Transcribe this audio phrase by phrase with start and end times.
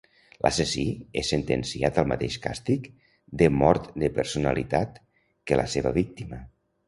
[0.43, 0.83] L'assassí
[1.21, 2.89] és sentenciat al mateix càstig
[3.41, 4.97] de "mort de personalitat"
[5.51, 6.41] que la seva víctima.